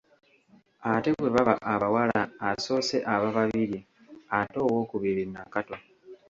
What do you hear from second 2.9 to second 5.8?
aba Babirye ate owookubiri Nakato.